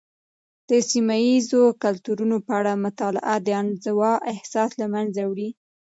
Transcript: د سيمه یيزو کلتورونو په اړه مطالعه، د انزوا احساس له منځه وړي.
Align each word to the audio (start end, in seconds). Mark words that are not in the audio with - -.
د 0.69 0.71
سيمه 0.89 1.15
یيزو 1.27 1.61
کلتورونو 1.83 2.37
په 2.45 2.51
اړه 2.59 2.73
مطالعه، 2.85 3.35
د 3.45 3.47
انزوا 3.61 4.13
احساس 4.31 4.71
له 4.81 4.87
منځه 4.93 5.21
وړي. 5.25 5.49